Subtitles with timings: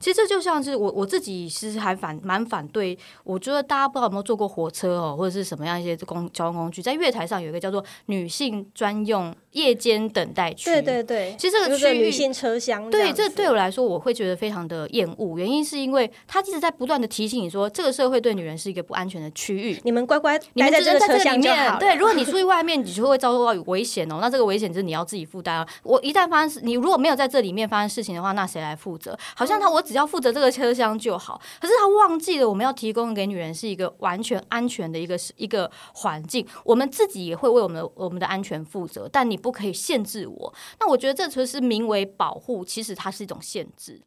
[0.00, 10.70] 其实这就像是我我自己其实还反蛮反对，我觉得大家不知道有没有坐过火车哦，或者是什么样一些公交通工具，在月台上有一个叫做女性专用夜间等待区。
[10.70, 15.36] 对对对，其实这个区域女性车厢，对，这对我来说，我会觉得非常的厌恶。
[15.36, 19.80] 原因是因为它一直在不断的提醒你说，这个社会对女人是一个不安全的区域。
[19.82, 21.78] 你们乖乖你们待在这个车只能在这里面。
[21.80, 24.18] 对，如果你出去 外面，你就会遭受到危险哦。
[24.20, 25.68] 那这个危险就是你要自己负担啊。
[25.82, 29.18] 我一旦发生事，你如果没有在这里面发生事情的话，那谁来负责？
[29.34, 40.54] 好像他我只要负责这个车厢就好，可是他忘记了我们要提供给女人是一个完全安全的一个一个环境，我们自己也会为我们的我们的安全负责，但你不可以限制我。
[40.78, 44.02] 那我觉得这其实名为保护，其实它是一种限制。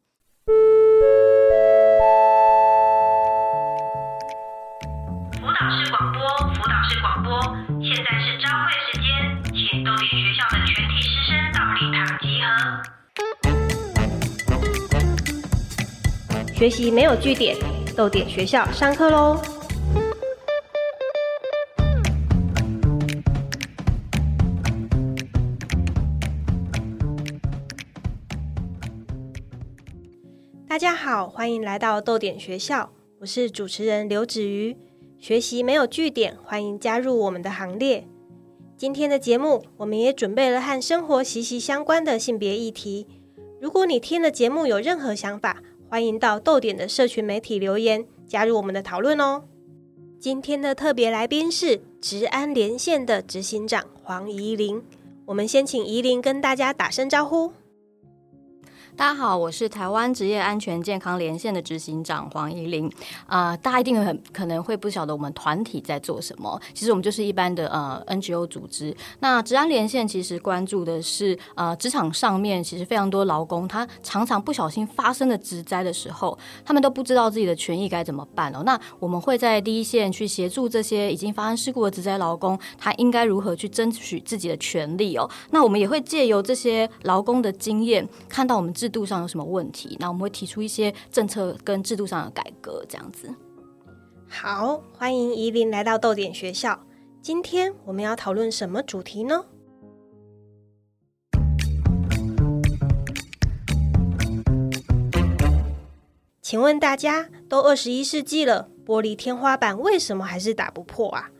[5.40, 6.20] 辅导室广播，
[6.54, 7.42] 辅导室广播，
[7.82, 12.46] 现在是朝会时间，请豆点学校的全体师生到礼堂集合。
[16.62, 17.56] 学习没有据点，
[17.96, 19.36] 豆点学校上课喽。
[30.68, 34.76] 大家好，欢迎来到豆点学校，我是主持人刘子瑜。
[35.18, 38.06] 学习没有据点，欢迎加入我们的行列。
[38.76, 43.08] 今天的节目，我们也准备了和生活息息相关的性别议题。
[43.60, 45.60] 如果你听了节目有任何想法，
[45.92, 49.42] 欢迎到豆点的社群媒体留言，加入我们的讨论哦。
[50.18, 54.82] 今天的特别来宾是职安连线的执行长黄怡玲，
[55.26, 57.52] 我们先请怡玲跟大家打声招呼。
[58.94, 62.90] 大家好，我是台湾职业安全健康连线的执行长黄怡玲。
[63.26, 66.60] 啊、大家一定很可能会不晓得我们团体在做什么。
[66.74, 68.94] 其实我们就是一般的呃 NGO 组织。
[69.20, 78.62] 那职安连线其实关注的是呃职场上面其实非常多劳工，他常常不小心发生的职灾的时候，他们都不知道自己的权益该怎么办哦。
[78.66, 85.28] 那我们会在第一线去协助这些已经发生事故的职灾劳工，他应该如何去争取自己的权利哦。
[85.50, 93.32] 那我们也会借由这些劳工的经验，看到我们制度上有什么问题，那我们会提出一些政策跟制度上的改革，这样子。
[94.28, 96.84] 好，欢迎怡琳来到豆点学校。
[97.20, 99.44] 今天我们要讨论什么主题呢？
[106.40, 111.30] 请问大家，都二十一世纪了，玻璃天花板为什么还是打不破啊？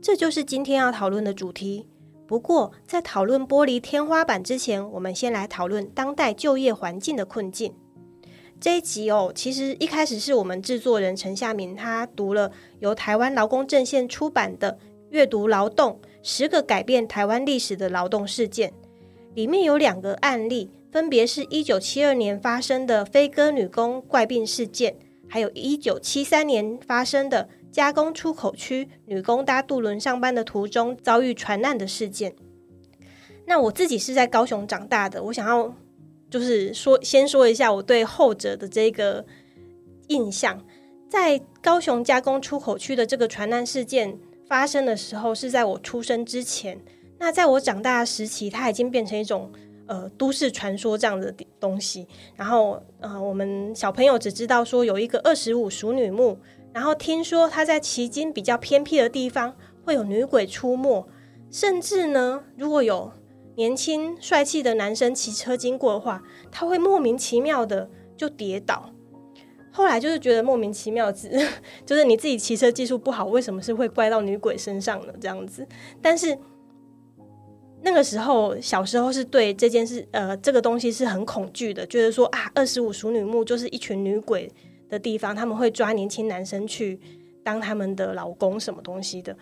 [0.00, 1.86] 这就是今天要讨论的主题。
[2.26, 7.72] 不过，在讨论玻璃天花板之前，我们先来讨论当代就业环境的困境。
[8.60, 12.50] 这一集哦，其实一开始是我们制作人陈夏明他读了
[12.80, 14.72] 由台湾劳工阵线出版的
[15.10, 18.70] 《阅读劳动：十个改变台湾历史的劳动事件》，
[19.34, 24.96] 里面有两个案例，分别是一九七二年发生的飞鸽女工怪病事件，
[25.28, 32.34] 还有一九七三年发生的加工出口区女工搭渡轮上班的途中遭遇船难的事件。
[33.44, 35.70] 那我自己是在高雄长大的，我想要
[36.30, 39.26] 就是说，先说一下我对后者的这个
[40.08, 40.64] 印象。
[41.10, 46.80] 在高雄加工出口区的这个船难事件发生的时候，是在我出生之前。
[47.18, 49.52] 那在我长大的时期，它已经变成一种
[49.84, 52.08] 呃都市传说这样的东西。
[52.36, 56.38] 然后呃，我们小朋友只知道说有一个二十五熟女墓，
[56.76, 61.08] 然后听说他在旗津比较偏僻的地方会有女鬼出没，
[61.50, 63.10] 甚至呢，如果有
[63.54, 66.22] 年轻帅气的男生骑车经过的话，
[66.52, 68.90] 他会莫名其妙的就跌倒。
[69.72, 71.30] 后来就是觉得莫名其妙，只
[71.86, 75.14] 就是你自己骑车技术不好，为什么是会怪到女鬼身上呢？
[75.18, 75.66] 这样子，
[76.02, 76.36] 但是
[77.80, 84.52] 那个时候小时候是对这件事，呃，这个东西是很恐惧的，觉得说啊，二十五熟女墓就是一群女鬼
[84.88, 87.00] 的地方，他们会抓年轻男生去
[87.42, 89.36] 当他们的老公什么东西的。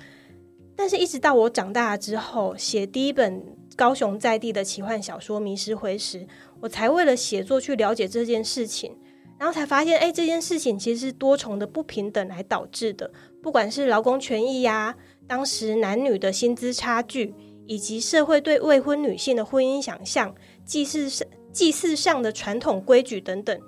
[0.77, 3.43] 但是，一直到我长大之后，写第一本
[3.77, 6.21] 高雄在地的奇幻小说《迷失回时》，
[6.60, 8.97] 我才为了写作去了解这件事情，
[9.38, 13.08] 然后才发现，哎，这件事情其实是多重的不平等来导致的，
[13.40, 14.97] 不管是劳工权益呀、
[15.29, 17.32] 当时男女的薪资差距，
[17.67, 23.61] 以及社会对未婚女性的婚姻想象、祭祀上祭祀上的传统规矩等等，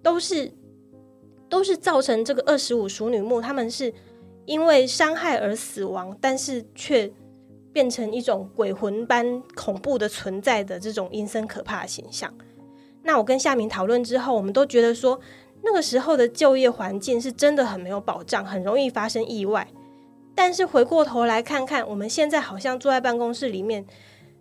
[0.00, 0.52] 都是
[1.50, 3.92] 都是造成这个二十五熟女墓，他们是。
[4.46, 7.12] 因为伤害而死亡，但是却
[7.72, 12.34] 变成一种鬼魂般恐怖的存在的这种阴森可怕的形象。
[13.04, 15.20] 那我跟夏明讨论之后，我们都觉得说，
[15.62, 19.68] 那个时候的就业环境是真的很没有保障，很容易发生意外。
[20.34, 23.86] 但是回过头来看看，我们现在好像坐在办公室里面，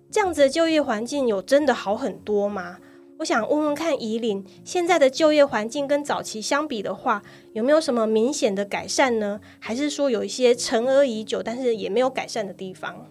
[0.09, 2.77] 这样子的就业环境有真的好很多吗？
[3.19, 7.21] 我想问问看，宜林现在的就业环境跟早期相比的话，
[7.51, 9.41] 有没有什么明显的改善呢？
[9.59, 13.05] 还是说有一些沉而已久，但是也没有改善的地方？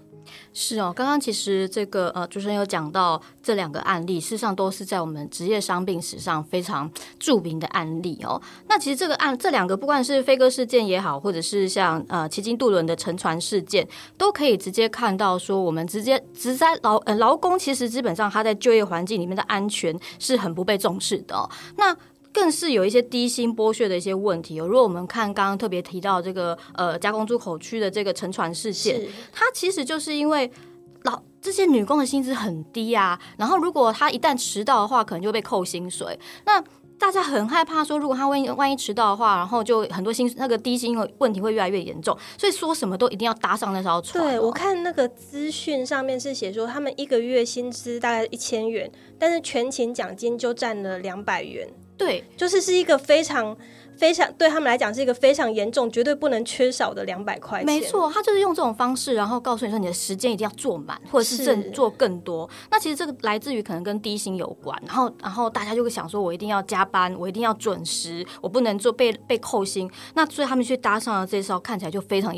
[0.52, 8.40] 是哦，刚刚其实这个呃，主持人有讲到这两个案例，事实上都是在我们职业伤病史上非常著名的案例哦。
[8.68, 13.86] 那其实这个案这两个，不管是飞鸽事件也好，或者是像呃奇经渡轮的沉船事件，
[14.16, 21.48] 都可以直接看到说，我们直接职灾劳呃劳工其实基本上他在就业环境里面的安全是很不被重视的、哦。
[21.76, 21.96] 那
[22.38, 24.66] 更是有一些低薪剥削的一些问题哦。
[24.66, 30.48] 如果我们看刚刚特别提到这个呃加工出口区的这个沉船事件，它其实就是因为
[31.02, 36.16] 老这些女工的薪资很低啊，然后如果她一旦迟到的话，可能就被扣薪水。
[36.46, 36.62] 那
[36.96, 51.68] 大家很害怕说，如果她万一万一迟到的话，然后就很多薪那个低薪问题会越来越严重，所以说什么都一定要搭上那艘船哦、对我看那个资讯上面是写说，他们一个月薪资大概一千元，但是全勤奖金就占了两百元，
[51.98, 53.54] 对就是是一个非常
[53.96, 57.66] 非常对他们来讲是一个非常严重、绝对不能缺少的两百块钱。
[57.66, 62.48] 没，错，他就是用这种方式，然后告诉你说你的时间一定要做满，或者是是正做更多。
[62.70, 69.90] 那其实这个来自于可能跟低薪有关，然后然后大家就会想说，我一定要加班，我一定要准时，我不能做被被扣薪。
[70.14, 72.32] 那所以他们去搭上了这艘看起来就非常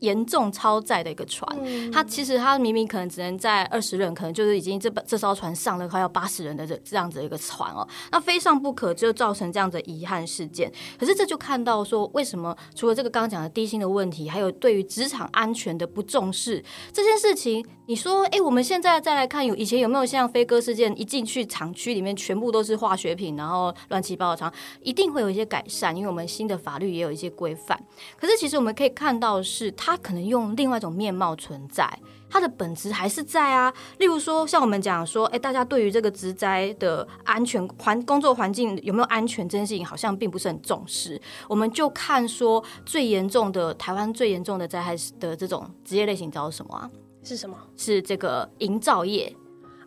[0.00, 1.48] 严严重超载的一个船。
[1.62, 10.72] 嗯他其实它明明可能只能载二十人，可能就是已经这这艘船上了快要八十人的这这样子一个船哦，那非上不可，就造成这样的遗憾事件。
[10.98, 24.52] 可是这就看到说，为什么除了这个刚刚讲的低薪的问题，还有对于职场安全的不重视这件事情，你说，哎，我们现在再来看，有以前有没有像飞鸽事件，一进去厂区里面全部都是化学品，然后乱七八糟的厂，
[24.82, 27.78] 一定会有一些改善，因为我们新的法律也有一些规范。
[28.18, 31.98] 可是其实我们可以看到是，它可能用另外一种面貌存在。
[32.30, 41.18] 它的本质还是在啊，例如说，像我们讲说，哎，大家对于这个职灾的安全环工作环境有没有安全这件事情，好像并不是很重视。
[41.48, 46.90] 我们就看说最严重的台湾最严重的灾害的这种职业类型，你知道是什么啊？
[47.22, 47.56] 是什么？
[47.76, 49.34] 是这个营造业。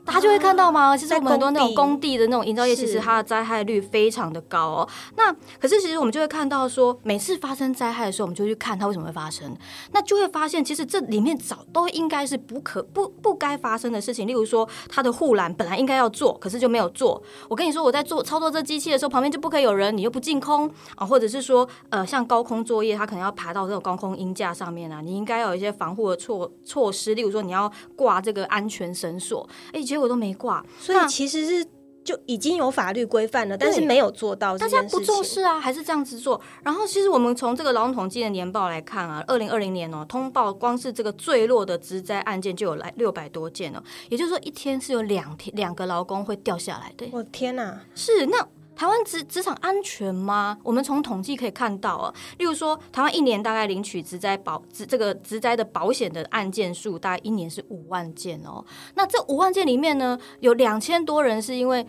[0.06, 0.96] 大家就会看到吗？
[0.98, 4.90] 其实我们很多那种工地的那种营造业，其实它的灾害率非常的高哦。
[5.16, 9.56] 那可是其实我们就会看到说，每次发生灾害的时候，我们就去看它为什么会发生，
[9.92, 14.28] 那就会发现其实这里面早都应该是不可不不该发生的事情。
[14.28, 17.22] 例如说，它的护栏本来应该要做，可是就没有做。
[17.48, 30.66] 我跟你说，我在做操作这机器的时候，旁边就不可以有人，你又不进空啊，或者是说，呃，像高空作业，它可能要爬到这种高空鹰架上面啊，你应该要有一些防护的措措施，例如说你要挂这个安全绳索，哎，结果都没挂。
[30.80, 31.66] 所以其实是
[32.04, 35.00] 就已经有法律规范了，但是没有做到大家不。
[35.02, 36.40] 重视啊，还是这样子做。
[36.64, 47.06] 然后，其实我们从这个劳动统计的年报来看啊，二零二零年哦，通报光是这个坠落的职灾案件就有来六百多件哦，也就是说一天是有两天两个劳工会掉下来的。
[47.12, 48.48] 我天哪、是那。
[48.76, 50.58] 台湾职职场安全吗？
[50.64, 58.64] 我们从统计可以看到啊，例如说，台湾一年大概领取职灾保职这个职灾的保险的案件数，大概一年是五万件哦。
[58.96, 61.86] 那这五万件里面呢，有两千多人是因为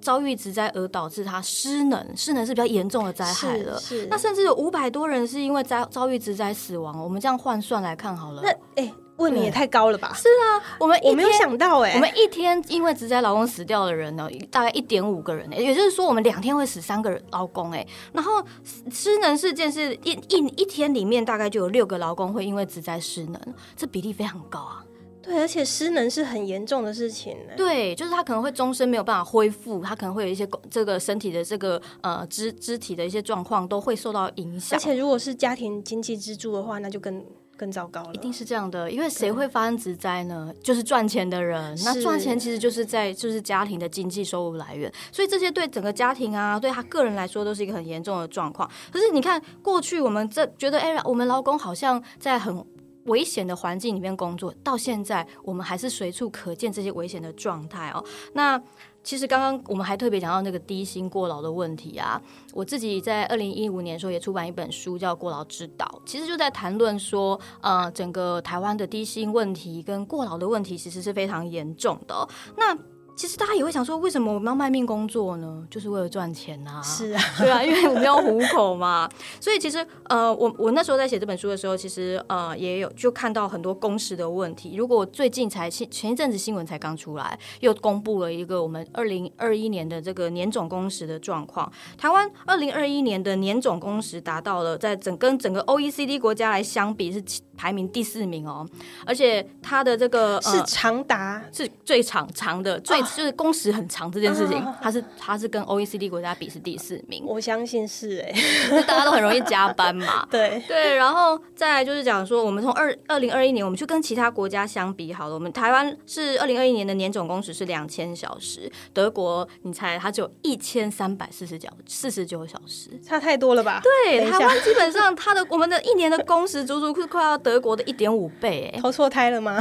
[0.00, 3.78] 遭遇职灾而导致他失能，失能是比较严重的灾害了。
[3.78, 7.02] 是是那甚至有五百多人是因为遭遭遇职灾死亡。
[7.02, 10.12] 我们这样换算来看好了，那哎，问你也太高了吧？
[10.14, 17.86] 是啊，我们一我没有想到哎、我们一天因为职灾劳工死掉的人呢，大概一点五个人，也就是说我们两天会死三个人劳工哎。
[18.12, 18.42] 然后
[18.90, 23.40] 失能事件是一一一天里面大概就有六个劳工会因为职灾失能，
[23.76, 24.84] 这比例非常高啊。
[25.22, 27.54] 对，而且失能是很严重的事情呢。
[27.56, 34.78] 对，就是他可能会终身没有办法恢复，他可能会有一些这个身体的这个呃肢肢体的一些状况都会受到影响而。
[34.78, 37.24] 且如果是家庭经济支柱的话，那就更
[37.56, 38.10] 更糟糕了。
[38.14, 40.52] 一定是这样的，因为谁会发生职灾呢？
[40.62, 41.76] 就是赚钱的人。
[41.84, 48.70] 那赚钱其实就是在就是家庭的经济收入来源，所以这些对整个家庭啊，对他个人来说都是一个很严重的状况。
[48.90, 52.64] 可是你看，过去我们这觉得，哎、我们劳工好像在很
[53.04, 58.02] 危险的环境里面工作，到现在我们还是随处可见这些危险的状态哦。
[58.32, 58.60] 那
[59.04, 62.20] 其实刚刚我们还特别讲到那个低薪过劳的问题啊，
[62.54, 72.76] 我自己在二零一五年的时候也出版一本书叫《过劳之道》，其实就在谈论说，呃，整个台湾的低薪问题跟过劳的问题其实是非常严重的、那
[73.16, 75.66] 其实大家也会想说，为什么我们要卖命工作呢？
[75.70, 76.82] 就是为了赚钱啊。
[76.82, 79.08] 是啊， 对啊，因为我们要糊口嘛，
[79.40, 84.74] 所以其实呃，我我那时候在写这本书的时候，其实呃也有就看到很多工时的问题。
[84.76, 98.66] 如果最近才前前一阵子新闻才刚出来，又公布了一个我们二零二一年的这个年总工时的状况，台湾二零二一年的年总工时达到了在整跟整个 OECD 国家来相比是七排名第四名哦，
[99.06, 101.42] 而且它的这个是呃长达？
[101.52, 108.32] 是最长长的，最就是工时很长这件事情啊，它是它是跟 OECD 国家比是第四名，我相信是哎、
[108.70, 110.26] 就大家都很容易加班嘛。
[110.30, 122.90] 对，对，然后再来就是讲说，我们从二二零二一年，我们去跟其他国家相比好了，我们台湾是二零二一年的年总工时是两千小时，德国你猜它只有一千三百四十九四十九小时。
[123.02, 123.80] 差太多了吧？
[123.82, 128.80] 对，台湾基本上它的我们的一年的工时足足是快要德国的一点五倍哎。
[128.80, 129.60] 投错胎了吗？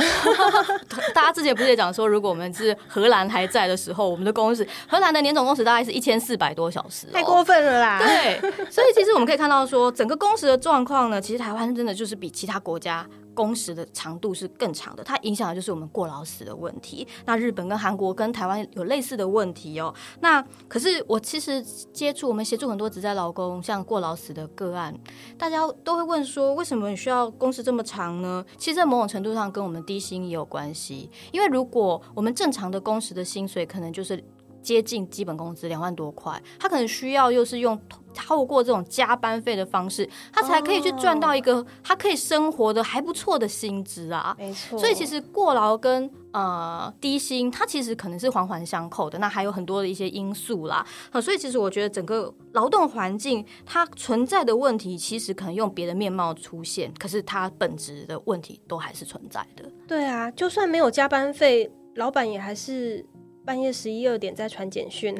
[1.13, 7.99] 大家之前不是也讲说，如果我们是荷兰还在的时候，我们的工时荷兰的年总工时大概是一千四百多小时、哦，太过分了啦！
[7.99, 8.39] 对，
[8.71, 13.05] 所以其实我们可以看到说，整个工时的状况呢，其实台湾真的就是比其他国家。
[13.33, 17.07] 工时的长度是更长的，它影响的就是我们过劳死的问题。
[17.25, 19.93] 那日本跟韩国跟台湾有类似的问题哦。
[20.19, 21.61] 那可是我其实
[21.91, 24.93] 接触我们协助很多职在劳工像过劳死的个案，
[25.37, 28.43] 大家都会问说，为什么你需要工时这么长呢？
[28.57, 31.09] 其实，在某种程度上跟我们低薪也有关系。
[31.31, 34.23] 因为如果我们正常的工时的薪水可能就是
[34.63, 37.79] 接近基本工资两万多块，他可能需要又是用
[38.13, 44.35] 透过这种加班费的方式，他才可以去赚到一个他可以生活的还不错的薪资啊。
[44.39, 44.79] 没错。
[44.79, 49.19] 所以其实过劳跟呃低薪，它其实可能是环环相扣的。
[49.19, 50.85] 那还有很多的一些因素啦。
[51.11, 59.63] 呃、所以其实我觉得整个劳动环境它存在的问题，其实可能用别的面貌出现，可是它本质的问题都还是存在的。
[59.87, 63.05] 对啊，就算没有加班费，老板也还是
[63.45, 65.17] 半夜十一二点在传简讯，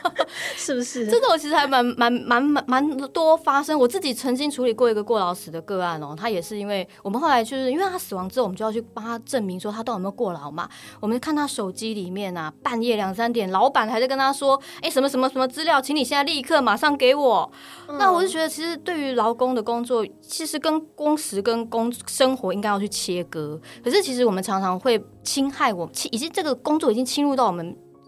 [0.56, 1.06] 是不是？
[1.06, 3.78] 这个我其实还蛮蛮蛮蛮蛮多发生。
[3.78, 10.66] 我自己曾经处理过一个过劳死的个案哦，他也是因为我们后来就是因为他死亡之后，我们就要去帮他证明说他到底有没有过劳嘛。
[10.98, 17.50] 我们看他手机里面啊，半夜两三点，老板还在跟他说：“哎，什么什么什么资料，请你现在立刻马上给我。
[17.98, 23.60] 那我就觉得，其实对于劳工的工作，其实跟工时跟工生活应该要去切割。
[23.84, 27.57] 可是其实我们常常会侵害我，已经这个工作已经侵入到我们。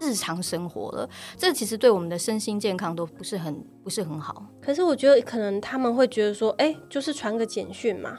[0.01, 4.43] 日常生活了，这其实对我们的身心健康都不是很不是很好。
[4.61, 8.17] 可是我觉得可能他们会觉得说，哎、就是传个简讯嘛，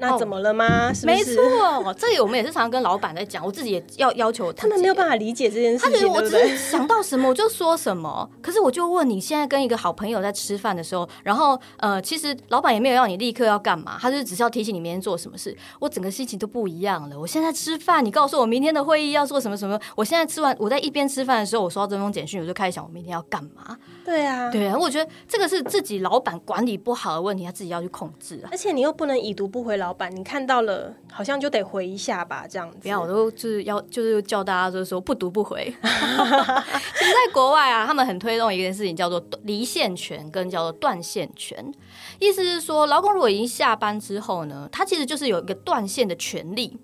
[0.00, 0.92] 那怎么了吗？
[0.92, 1.36] 是不没是？
[1.36, 5.20] 错，这个我们也是常常跟老板在讲，我自己也要要求他们没有办法。
[5.20, 6.48] 理解这件事情，他觉得我对不对？
[6.48, 15.54] 只是想到什么我就说什么， 可是我就问你现在跟一个好朋友在吃饭的时候，然后呃，其实老板也没有要你立刻要干嘛，他就只是要提醒你明天做什么事。
[15.78, 17.20] 我整个心情都不一样了。
[17.20, 23.76] 我现在吃饭，你告诉我明天的会议要做什么什么， 我现在吃完，我在一边吃饭的时候，我收到这封简讯，我就开始想我明天要干嘛。
[24.06, 28.48] 对啊，对啊，我觉得这个是自己老板管理不好的问题，他自己要去控制啊。
[28.50, 32.78] 而且你又不能已读不回老板，你看到了好像就得回一下吧，这样子。
[32.82, 35.64] 不要，我都就是要就是叫大家就是说不读不回。
[35.82, 41.72] 其实，在国外啊，他们很推动一件事情，叫做离线权跟叫做断线权。
[42.18, 46.78] 意思是说，劳工如果已经下班之后呢，他其实就是有一个断线的权利。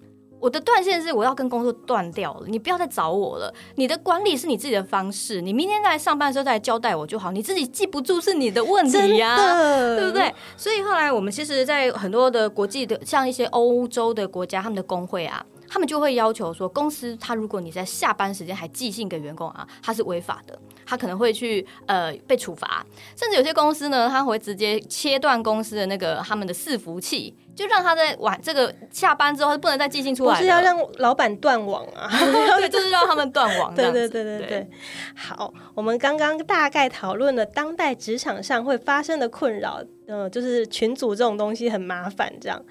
[0.47, 3.53] 我的断线是我要跟工作断掉了，你不要再找我了。
[3.75, 7.33] 你的管理是你自己的方式，你明天再来上班的时候再来交代我就好。
[7.33, 10.13] 你自己记不住是你的问题呀、的，对不？
[10.13, 10.33] 对？
[10.57, 22.85] 所以后来我们其实，在很多的国际的，像一些欧洲的国家，他们的工会啊，他们就会要求说，公司他如果你在下班时间还寄信给员工啊，他是违法的，他可能会去呃被处罚，
[23.17, 32.09] 甚至有些公司呢，他会直接切断公司的那个他们的伺服器，就让他在晚这个下班之后他不能再寄信出来，不是要让老板断网啊？
[32.11, 34.71] 对，就是让他们断网这对，对对对对，
[35.15, 42.63] 好，我们刚刚大概讨论了当代职场上会发生的困扰，呃，就是群组这种东西很麻烦，这样。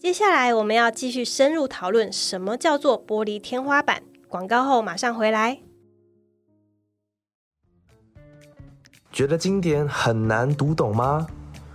[0.00, 4.02] 接下来我们要继续深入讨论什么叫做玻璃天花板。
[4.28, 5.58] 广告后马上回来。
[9.12, 11.26] 觉得经典很难读懂吗？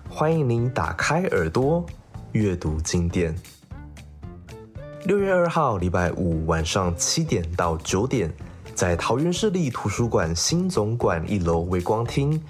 [0.10, 1.86] 欢迎您打开耳朵
[2.32, 3.36] 阅读经典。
[5.03, 8.34] 六月二号，礼拜五晚上七点到九点，
[8.74, 12.44] 在桃园市立图书馆新总馆一楼微光厅，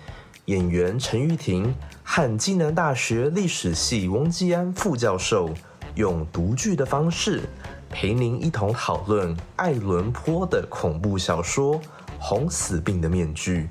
[0.46, 1.76] 演员陈玉婷
[2.08, 5.50] 和暨南大学历史系翁基安副教授
[5.96, 7.42] 用读剧的方式，
[7.90, 11.76] 陪您一同讨论爱伦坡的恐怖小说
[12.20, 13.64] 《红死病的面具》。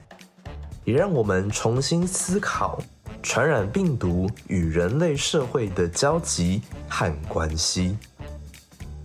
[0.84, 2.78] 也让我们重新思考
[3.22, 7.96] 传染病毒与人类社会的交集和关系。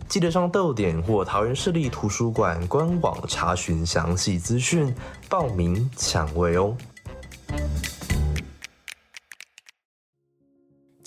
[0.10, 4.94] 记得上豆点或桃园市立图书馆官网查询详细资讯，
[5.30, 6.76] 报名抢位哦。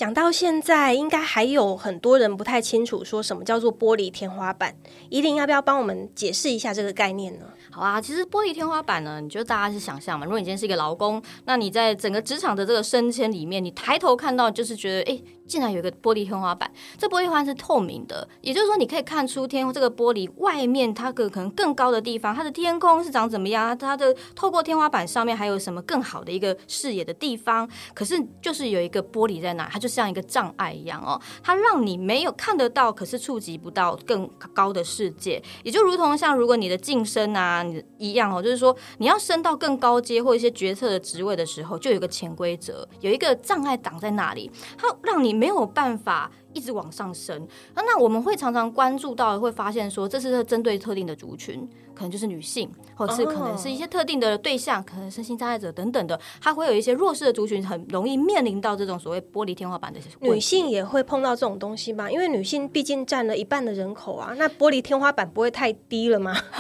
[0.03, 4.75] 讲到现在，应该还有很多人不太清楚说什么叫做玻璃天花板。
[5.09, 7.47] 一定要不要帮我们解释一下这个概念呢？
[7.71, 10.27] 好啊，其实玻璃天花板呢，你就大家是想象嘛。
[10.27, 16.71] 如果你今天是一个劳工，那你在整个职场的这个升迁里面，你抬头看到就是觉得，哎，竟然有一个玻璃天花板。
[16.99, 27.69] 这玻璃花是透明的，也就是说你可以看出天这个玻璃外面它个可能更高的地方，它的天空是长怎么样，它的透过天花板上面还有什么更好的一个视野的地方。
[27.95, 35.43] 可是就是有一个玻璃在那，它就像一个障碍一样哦，它让你没有看得到，可是触及不到更高的世界。
[35.63, 38.43] 也就如同像如果你的晋升啊，你一样哦。
[38.43, 47.47] 就是说，你要升到更高阶或一些决策的职位的时候，就有一个潜规则，有一个障碍挡在那里，它让你没有办法一直往上升。
[47.75, 62.11] 那那我们会常常关注到，会发现说，这是针对特定的族群，可能就是女性，或者是可能是一些特定的对象，可能身心障碍者等等的，它会有一些弱势的族群，很容易面临到这种所谓玻璃天花板的女性也会碰到这种东西吗？
[62.11, 66.35] 因为女性毕竟占了一半的人口啊，那玻璃天花板不会太低了吗？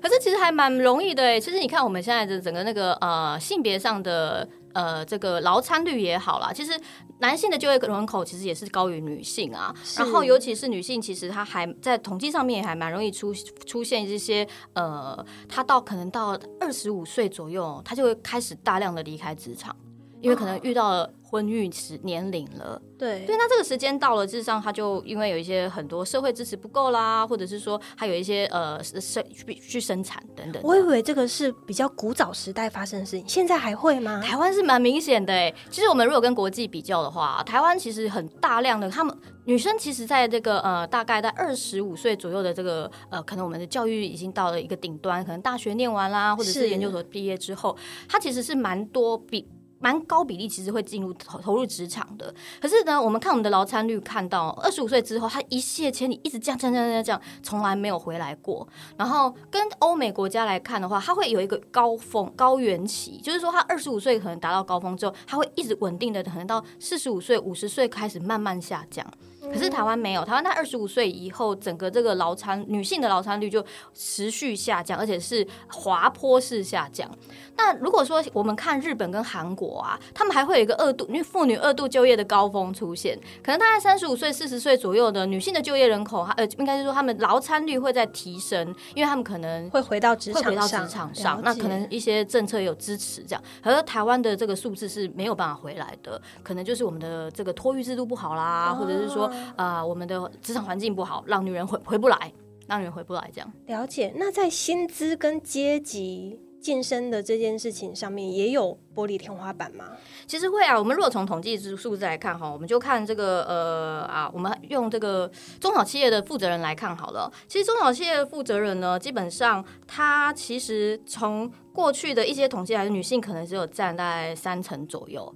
[0.00, 6.78] 可是其实还蛮容易的其实你看我们现在的整个那个呃性别上的呃这个劳参率也好啦，其实
[7.20, 9.74] 男性的就业人口其实也是高于女性啊。
[9.96, 13.32] 然后尤其是女性，其实她还在统计上面也还蛮容易出
[13.64, 19.74] 出现这些呃，她到可能到二十五岁左右，她就会开始大量的离开职场，
[20.20, 21.10] 因为可能遇到了。
[21.28, 29.22] 婚育时年龄了，对对，那这个时间到了，事实上他就因为有一些很多社会支持不够啦，或者是说还有一些呃生
[29.60, 30.62] 去生产等等。
[30.62, 34.22] 我以为这个是比较古早时代发生的事情，现在还会吗？
[34.22, 35.52] 台湾是蛮明显的哎。
[35.68, 39.12] 其实我们如果跟国际比较的话，台湾其实很大量的他们
[39.46, 47.76] 女生，其实在这个呃大概在二十五岁左右的这个呃，可能我们的教育已经到了一个顶端，可能大学念完啦，或者是研究所毕业之后，
[48.08, 49.48] 她其实是蛮多比。
[49.78, 58.66] 蛮高比例其实会进入投投入职场的，可是呢，我们看我们的劳参率，看到二十五岁之后，他一泻千里，一直降降降降降，从来没有回来过。
[58.96, 69.06] 然后跟欧美国家来看的话，它会有一个高峰高原期，就是说他二十五岁可能达到高峰之后，他会一直稳定的，可能到四十五岁、五十岁开始慢慢下降。
[69.52, 77.10] 可是台湾没有，台湾在二十五岁以后，整个这个劳参女性的劳参率就持续下降，而且是滑坡式下降。
[77.56, 93.42] 那如果说我们看日本跟韩国啊，他们还会有一个二度，因为妇女二度就业的高峰出现，可能大概三十五岁、四十岁左右的女性的就业人口，呃，应该是说他们劳参率会在提升，因为他们可能会回到职场会回到职场上，那可能一些政策有支持这样。
[93.62, 99.30] 而台湾的这个数字是没有办法回来的，可能就是我们的这个托育制度不好啦，或者是说。
[99.56, 102.32] 啊，我们的职场环境不好，让女人回回不来，
[102.66, 104.12] 让女人回不来，这样了解。
[104.16, 109.92] 那在薪资跟阶级晋升的这件事情上面，也有玻璃天花板吗？
[110.26, 110.76] 其实会啊。
[110.76, 117.32] 我们如果从统计数数字来看哈，我们就看这个呃啊，我们用这个中小企业的负责人来看好了。
[117.46, 125.32] 其实中小企业的负责人呢，基本上他其实从过去的一些统计来，女性可能只有占在三成左右。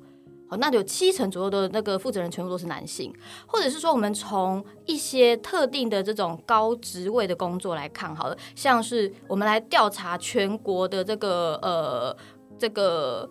[0.51, 3.15] 哦，那有七成左右的那个负责人全部都是男性，
[3.47, 12.17] 或者是说，我们从一些特定的这种高职位的工作来看，好了，像是我们来调查全国的这个呃
[12.59, 13.31] 这个。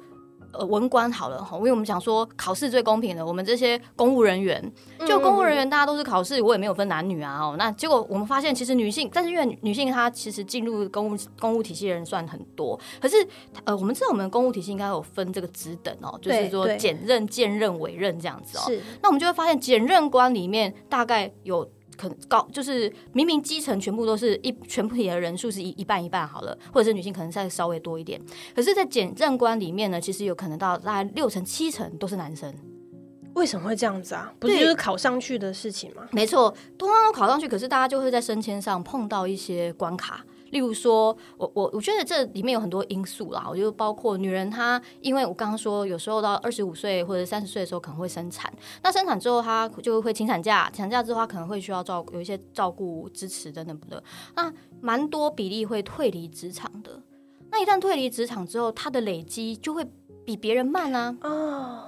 [0.51, 4.59] 呃，文官好了哈，因为我们想说考试最公平的，我们这些公务人员，
[5.07, 7.55] 就公务人员大家都是考试，我也没有分男女啊哦。
[7.57, 13.15] 那结果我们发现，其实女性，但是因为女性她其实进入公务公务体系的人算很多，可是
[13.63, 18.63] 呃，我们知道我们公务体系应该有分这个职等哦，就是说检任、兼任、委任这样子哦。
[18.65, 18.81] 是。
[19.01, 21.69] 那我们就会发现，检任官里面大概有。
[21.99, 28.19] 可高就是明明基层全部都是一全部的人数是一一半一半好了，或者是女性可能再稍微多一点，
[28.55, 32.53] 可是，在检政官里面呢，其实有可能到大概六成七成都是男生。
[33.33, 34.33] 为什么会这样子啊？
[34.39, 36.07] 不是就是考上去的事情吗？
[36.11, 40.25] 没错，通常都考上去，可是大家就会在升迁上碰到一些关卡。
[40.51, 54.03] 例如说，我我我觉得这里面有很多因素啦，我就包括女人她，因为我刚刚说，有时候到二十五岁或者三十岁的时候可能会生产，那生产之后她就会请产假，产假之后她可能会需要照有一些照顾支持等等的，
[54.35, 57.01] 那蛮多比例会退离职场的。
[57.51, 59.85] 那一旦退离职场之后，她的累积就会
[60.25, 61.83] 比别人慢啊，哦，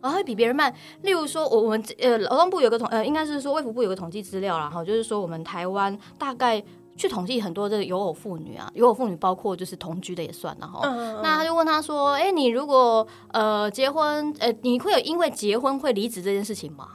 [0.00, 0.74] 然后会比别人慢。
[1.02, 6.62] 例如说，我我们呃劳动部有个统呃，应该是说卫福部有个统计资料然后就是说我们台湾大概。
[7.00, 10.86] 去统计很多这个有偶妇女啊，有偶妇女包括就是同居的也算了哈。
[11.22, 16.86] 那他就问他说：“哎，你如果呃结婚，呃你会有因为结婚会离职这件事情吗？”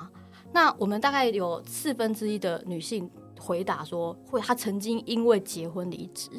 [0.53, 6.29] 那我们大概有四分之一的女性回答说会，她曾经因为结婚离职，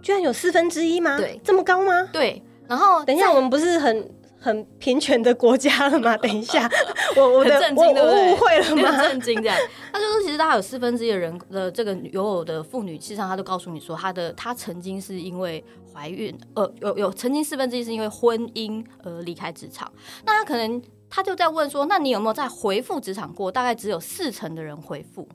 [0.00, 1.16] 居然有四分之一吗？
[1.18, 2.08] 对，这么高吗？
[2.12, 2.40] 对。
[2.68, 4.08] 然后等一下，我们不是很。
[4.46, 6.16] 很平权的国家了吗？
[6.22, 6.70] 等一下，
[7.16, 7.96] 我我的震我惊？
[7.96, 8.96] 我误会了很吗？
[9.02, 9.58] 震惊这样。
[9.92, 19.90] 他就说，其实大概有四分之一的人的这个拥有的妇女，事实上他都告诉你说，她的她曾经是因为怀孕，呃，有有曾经四分之一是因为婚姻而离开职场。
[20.24, 20.80] 那他可能
[21.10, 23.50] 他就在问说，那你有没有在回复职场过？
[23.50, 25.28] 大概只有四成的人回复。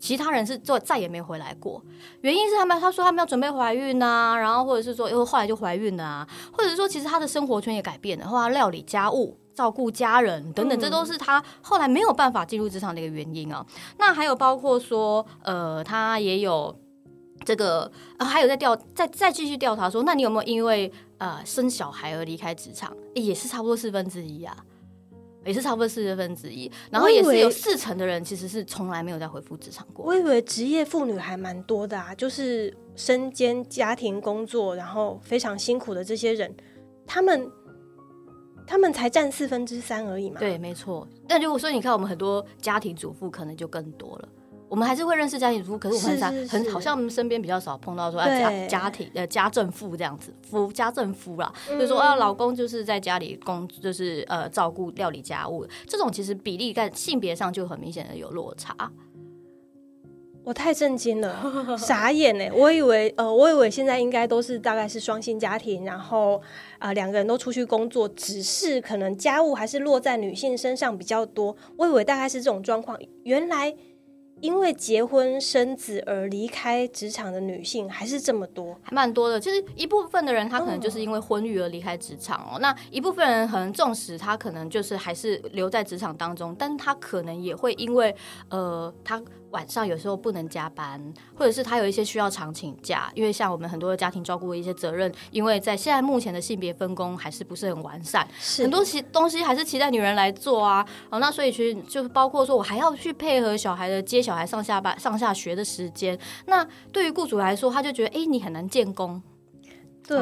[0.00, 1.80] 其他人是就再也没回来过，
[2.22, 13.64] 原因是他们他说他们要准备怀孕啊，然后或者是说，又后来就怀孕了啊，或者是说其实他的生活圈也改变了，后来料理家务、照顾家人等等，这都是他后来没有办法进入职场的一个原因啊。
[13.98, 16.74] 那还有包括说，呃，他也有
[17.44, 22.90] 这个，呃、还有在调再再继续调查说，那你有没有因为呃生小孩而离开职场？
[23.16, 24.56] 诶也是差不多四分之一啊。
[25.44, 30.04] 也是差不多四十分之一，然后也是有四成的人其实是从来没有再回复职场过。
[30.04, 36.54] 我以为职业妇女还蛮多的啊，就是身兼家庭工作，然后非常辛苦的这些人，
[37.06, 37.50] 他们
[38.66, 40.38] 他们才占四分之三而已嘛。
[40.38, 41.08] 对，没错。
[41.26, 44.28] 但如果说你看，我们很多家庭主妇可能就更多了。
[44.70, 58.74] 我们还是会认识家庭主妇，可是我们很很好像我们身边比较少碰到说啊对家家庭呃家政妇这样子夫家政夫啦，嗯就是说啊老公就是在家里工就是呃照顾料理家务，这种其实比例在性别上就很明显的有落差。
[60.42, 61.36] 我太震惊了，
[61.76, 62.48] 傻眼呢！
[62.54, 66.36] 我以为呃，我以为现在应该都是大概是双薪家庭，然后
[66.78, 71.54] 啊、呃两个人都出去工作，只是可能家务还是落在女性身上比较多。
[71.76, 73.72] 我以为大概是这种状况，原来
[74.40, 78.78] 因为结婚生子而离开职场的女性还是这么多。
[78.82, 88.14] 还蛮多的，其实一部分的人他可能就是因为婚育而离开职场哦，那一部分人可能纵使他可能就是还是留在职场当中，但是他可能也会因为
[88.48, 91.00] 呃他晚上有时候不能加班，
[91.34, 100.86] 或者是他有一些需要常请假，因为像我们很多的家庭照顾的一些责任，因为在现在目前的性别分工还是不是很完善，是很多其东西还是期待女人来做啊。
[101.10, 106.18] 哦，那所以其实就是包括说我还要去配合小孩的接小孩上下班、上下学的时间。
[106.46, 109.20] 那对于雇主来说，他就觉得哎，诶你很难建工。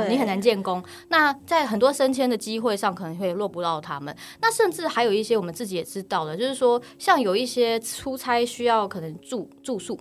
[0.09, 0.83] 你很难建功。
[1.09, 4.15] 那在很多升迁的机会上，可能会落不到他们。
[4.41, 9.99] 那甚至还有一些我们自己也知道的，就是说，像有一些出差需要可能住住宿，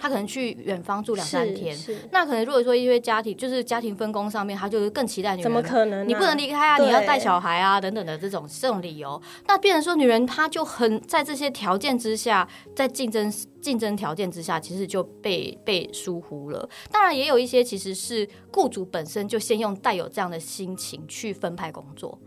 [0.00, 1.76] 他可能去远方住两三天。
[2.10, 16.68] 那可能如果说因为家庭就是家庭分工上面，他就是更期待女人怎么可能啊、你不能离开啊，你要带小孩啊，等等的这种这种理由，那变成说女人她就很在这些条件之下，在竞争竞争条件之下，其实就被被疏忽了。
[16.90, 22.18] 当然，也有一些其实是雇主本身就先用带有这样的心情去分派工作。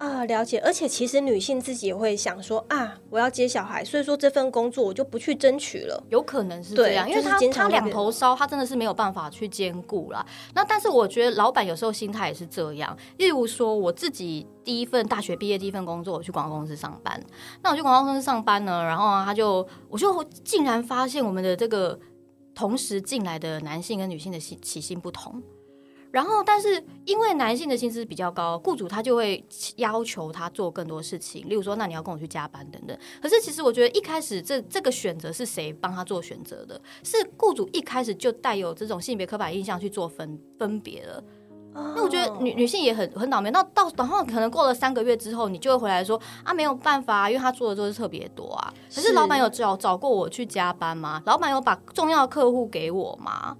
[0.00, 0.58] 啊，了解。
[0.60, 6.02] 而且其实女性自己也会想说啊，我要接小孩，所以说这份工作我就不去争取了。
[6.08, 10.24] 有可能是这样，因为他他两头烧，他真的是没有办法去兼顾啦。
[10.54, 17.22] 那但是我觉得老板有时候心态也是这样，例如说我自己第一份大学毕业第一份工作，我去广告公司上班。
[17.62, 22.00] 那我去广告公司上班呢，然后啊，他就我就竟然发现我们的这个
[22.54, 25.42] 同时进来的男性跟女性的起起薪不同。
[26.10, 29.44] 然后，但是因为男性的薪资比较高，雇主他就会
[29.76, 32.98] 要求他做更多事情，例如说，那你要跟我去加班等等。
[33.22, 36.80] 可是其实我觉得一开始这这个选择是谁帮他做选择的？
[37.04, 41.22] 是雇主一开始就带有这种性别刻板印象去做分分别了。
[41.72, 43.48] 那我觉得女女性也很很倒霉。
[43.52, 48.74] 那到然后可能过了三个月之后，你就会回来说啊，没有办法，因为他做的都是特别多啊。
[48.92, 51.22] 可是是老板有找找过我去加班吗？
[51.24, 53.56] 老板有把重要的客户给我吗？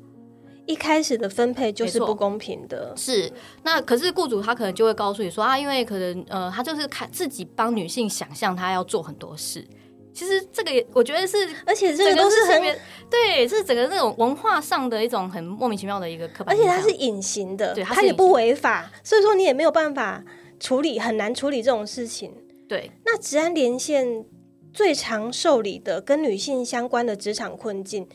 [0.70, 2.94] 一开始的分配就是不公平的。
[2.96, 3.30] 是，
[3.64, 9.66] 那可是雇主他可能就会告诉你说啊，因为可能呃，他就是看自己帮女性想象他要做很多事。
[10.12, 12.60] 其实这个也我觉得是，而且这个个都是很，
[13.08, 16.56] 对，这是整个那种文化上的一种很莫名其妙的一个刻板而。
[16.56, 20.22] 且它是隐形的，对它也不违法，所以说你也没有办法
[20.58, 22.32] 处理，很难处理这种事情。
[22.68, 24.24] 对那治安连线
[24.72, 28.08] 最常受理的跟女性相关的职场困境，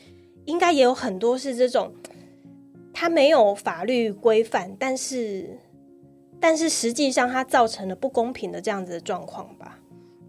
[0.44, 1.94] 应该也有很多是这种，
[2.98, 5.58] 它没有法律规范，但是
[6.40, 9.78] 但是实际上它造成了不公平的这样子的状况吧？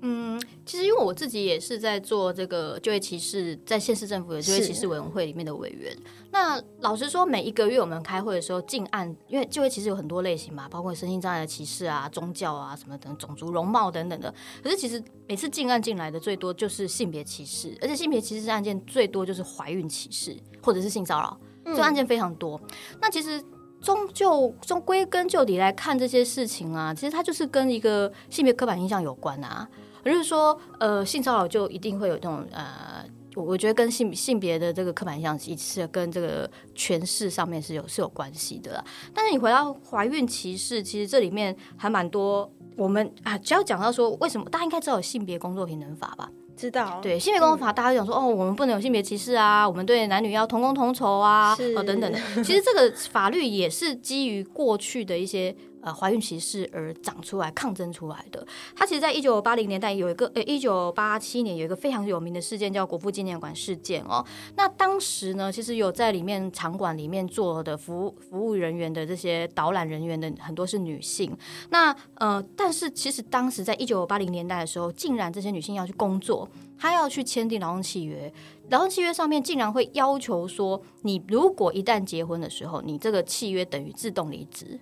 [0.01, 5.95] 嗯，其实因为我自己也是在做这个就业歧视，在县市政府的就业歧视委员会里面的委员。
[6.29, 14.31] 那老实说，每一个月我们开会的时候，进案，因为就业歧视有很多类型嘛，包括身心障碍的歧视啊、宗教啊什么等、种族容貌等等的。
[14.61, 21.39] 可是其实每次进案进来的最多就是性别歧视，而且性别歧视案件最多就是怀孕歧视或者是性骚扰，
[21.75, 22.59] 这案件非常多。
[23.01, 23.43] 那其实。
[23.79, 29.69] 终究终归根究底来看这些事情啊，其实它就是跟一个性别刻板印象有关啊。
[30.03, 38.83] 就是说，呃，性骚扰就一定会有这种呃我我觉得跟性性别的这个刻板印象其实跟这个诠释上面是有是有关系的啦。
[39.13, 42.51] 但是你回到怀孕歧视，其实这里面还蛮多。
[42.75, 46.27] 我们啊，只要讲到说为什么大家应该知道有性别工作平等法吧？
[46.57, 51.75] 知道，对性别工作法，大家讲说哦，我们不能有性别歧视啊，我们对男女要同工同酬啊，是。
[51.75, 52.19] 哦等等的。
[52.43, 55.55] 其实这个法律也是基于过去的一些
[55.87, 58.45] 呃怀孕歧视而长出来、抗争出来的。
[58.75, 64.25] 它其实，在一九八零年代有一个呃一九八七年有一个非常有名的事件叫国父纪念馆事件哦。
[64.57, 71.35] 那当时呢，其实有在里面场馆里面做的服务服务人员的这些导览人员的很多是女性。
[71.69, 78.31] 那呃，但是其实当时在一九八零年代的时候，竟然这些女性要去工作，她要去签订劳动契约，
[78.69, 84.79] 劳动契约上面竟然会要求说，你如果一旦结婚的时候，你这个契约等于自动离职，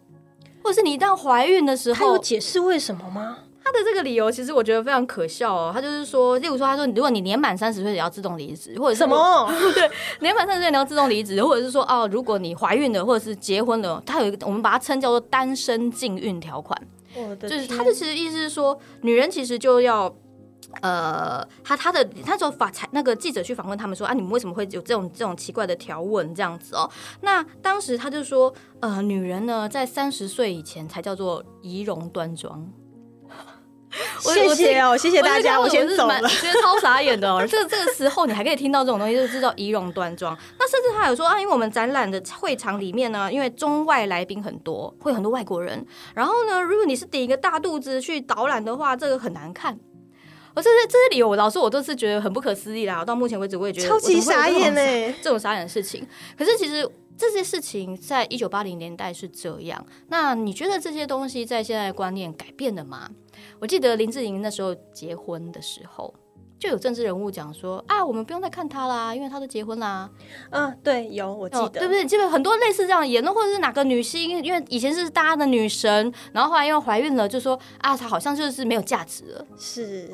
[0.66, 3.38] 或者是你一旦怀孕的时候他有，解释为什么吗？
[3.64, 5.72] 他的这个理由其实我觉得非常可笑哦。
[5.72, 9.88] 他就是说，例如说，他说如果你年满三十岁也要自动离职，或者是什么 对？
[10.22, 16.76] 年满三十岁你要自动离职，或者是说哦，如果你怀孕了或者是结婚了，他有一个我们把它称叫做单身禁孕条款。
[17.16, 20.12] 我的就是他的其实意思是说，女人其实就要。
[20.82, 26.90] 呃，他他的他说法才那个记者去访问他们说啊，你们为什么会有这种这种奇怪的条文这样子哦？
[27.22, 32.68] 那当时他就说，呃，女人呢在三十岁以前才叫做仪容端庄。
[34.26, 36.20] 我谢谢哦，谢谢大家，我先走了。
[36.22, 37.42] 我觉得超傻眼的哦。
[37.48, 40.38] 这个这个时候你还可以听到这种东西，就知道仪容端庄。
[40.60, 45.86] 那甚至他有说啊，因为我们展览的会场里面呢，因为中外来宾很多，会很多外国人。
[46.14, 49.80] 然后呢，如果你是顶一个大肚子去导览的话，这个很难看。
[50.56, 53.04] 我这些这些理由，我老实说我都是觉得很不可思议啦。
[53.04, 56.08] 到目前为止，我也觉得超级傻眼欸 这种傻眼的事情。
[56.38, 59.86] 可是其实这些事情在一九八零年代是这样。
[60.08, 63.10] 那你觉得这些东西在现在观念改变了吗？
[63.60, 66.14] 我记得林志玲那时候结婚的时候，
[66.58, 70.10] 就有政治人物讲说啊，我们不用再看他啦，因为他都结婚啦。
[70.52, 72.06] 嗯，对，有我记得，哦对不对？
[72.06, 79.46] 基本很多类似这样的言论，或者是哪个女星，因为以前是大家的女神，然后后来因为怀孕了，就说啊，她好像就是没有价值了。
[79.58, 80.10] 是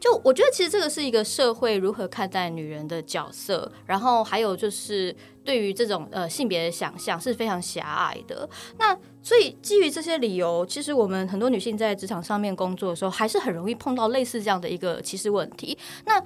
[0.00, 8.48] 就我觉得，其实这个是一个社会如何看待女人的角色，然后还有就是对于这种呃性别的想象是非常狭隘的。
[8.78, 15.76] 那所以基于这些理由，其实我们很多女性在职场上面工作的时候，还是很容易碰到类似这样的一个歧视问题。
[16.04, 16.22] 那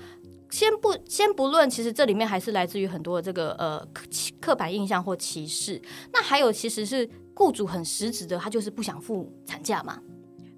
[0.50, 4.06] 先不先不论，其实这里面还是来自于很多的这个呃刻
[4.40, 5.80] 刻板印象或歧视。
[6.12, 10.00] 那还有其实是雇主很实质的，他就是不想付产假嘛。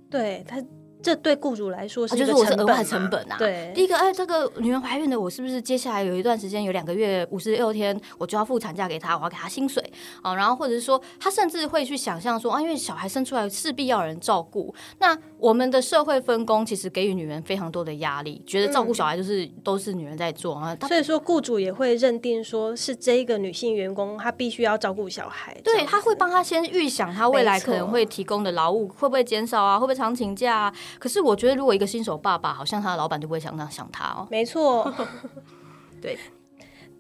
[0.08, 0.62] 对他，
[1.02, 3.36] 这对雇主来说是啊一个就是我是额外成本嘛成本啊。
[3.38, 9.82] 对，第一个，哎，这个女人怀孕了，我是不是接下来有一段时间，有两个月五十六天，我就要付产假给她，我要给她薪水。
[10.22, 10.34] 啊？
[10.34, 20.76] 然后或者是说，她甚至会去想象说，啊，因为小孩生出来势必要人照顾，那我们的社会分工其实给予女人非常多的压力，觉得照顾小孩就是、都是女人在做啊。
[20.86, 30.74] 所以说雇主也会认定说是这一个女性员工，她必须要照顾小孩，对，样子他会帮她先预想她未来可能会提供的劳务会不会减少啊，会不会常请假啊？
[30.98, 34.28] 可是我觉得，如果一个新手爸爸，好像他的老板就不会想那样想他哦。
[34.30, 34.92] 没错，
[36.02, 36.18] 对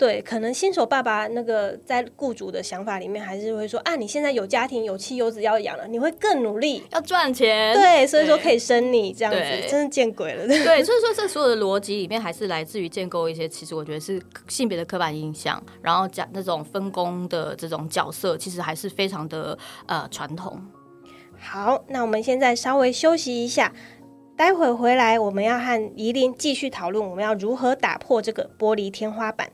[0.00, 10.48] 对，可能新手爸爸那个在雇主的想法里面，还是会说啊，你现在有家庭有妻有子要养了，你会更努力，要赚钱，对，所以说可以生你这样子，真的见鬼了。
[10.48, 20.58] 对， 所以说这所有的逻辑里面，还是来自于建构一些，其实我觉得是性别的刻板印象，然后讲那种分工的这种角色，其实还是非常的呃传统。
[21.38, 23.70] 好，那我们现在稍微休息一下，
[24.34, 29.50] 待会回来我们要和怡琳继续讨论，我们要如何打破这个玻璃天花板。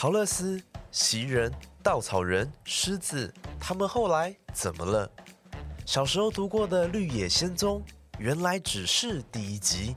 [0.00, 5.10] 陶乐斯、袭人、稻草人、狮子，他们后来怎么了？
[5.84, 7.80] 小时候读过的《绿野仙踪》，
[8.16, 9.96] 原来只是第一集。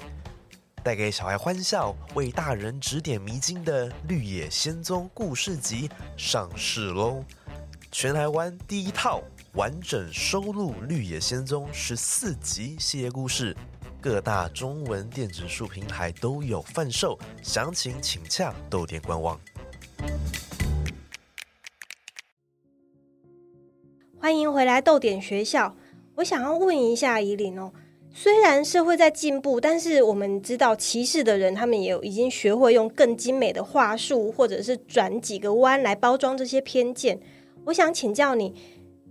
[0.83, 5.87] 带给小孩欢笑、为大人指点迷津的《绿野仙踪》故事集
[6.17, 7.23] 上市喽！
[7.91, 9.21] 全台湾第一套
[9.53, 13.55] 完整收录《绿野仙踪》十四集系列故事，
[14.01, 19.39] 各大中文电子书平台都有贩售，详情请洽豆店官网。
[24.19, 25.75] 欢迎回来豆点学校。
[26.15, 27.71] 我想要问一下怡琳哦，
[28.13, 37.19] 虽然社会在进步，但是我们知道歧视的人，他们也已经学会用更精美的话术，或者是转几个弯来包装这些偏见。
[37.65, 38.53] 我想请教你，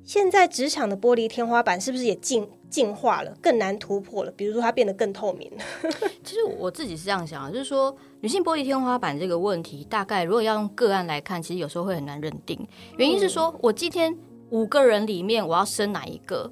[0.04, 4.30] 现在职场的玻璃天花板是不是也进进化了，更难突破了？
[4.30, 5.50] 比如说它变得更透明。
[6.24, 12.58] 其实我自己是这样想啊，就是说女性玻璃天花板这个问题，大概如果要用个案来看，其实有时候会很难认定。
[12.96, 14.16] 原因是说我今天
[14.50, 16.50] 五个人里面，我要生哪一个？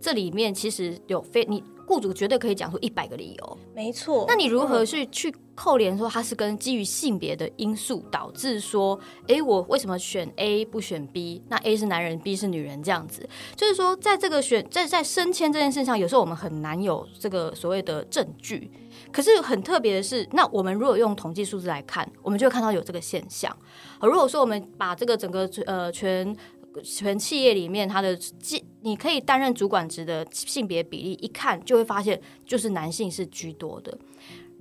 [0.00, 3.58] 这里面其实有非你雇主绝对可以讲出一百个理由。
[3.74, 4.24] 没错。
[4.28, 11.42] 那你如何嗯去去扣连说它是跟基于性别的因素导致说，诶，我为什么选 A 不选 B？
[11.48, 18.70] 那 A 是男人，B 是女人这样子，就是说在这个选在在升迁这件事上，有时候我们很难有这个所谓的证据。
[19.12, 23.54] 可是很特别的是，那我们如果用统计数字来看，我们就会看到有这个现象。
[23.98, 26.34] 呃如果说我们把这个整个呃全
[26.82, 33.96] 全企业里面他的绩，你可以担任主管职的性别比例，一看就会发现，就是男性是居多的。